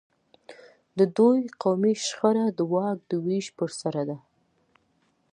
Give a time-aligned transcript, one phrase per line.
[0.97, 4.17] د دوی قومي شخړه د واک د وېش پر سر ده.